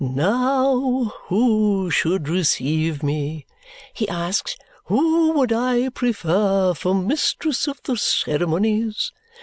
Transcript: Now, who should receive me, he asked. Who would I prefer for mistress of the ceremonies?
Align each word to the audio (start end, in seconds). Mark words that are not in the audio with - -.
Now, 0.03 1.13
who 1.25 1.91
should 1.91 2.27
receive 2.27 3.03
me, 3.03 3.45
he 3.93 4.09
asked. 4.09 4.59
Who 4.85 5.33
would 5.33 5.53
I 5.53 5.89
prefer 5.89 6.73
for 6.73 6.95
mistress 6.95 7.67
of 7.67 7.79
the 7.83 7.95
ceremonies? 7.97 9.11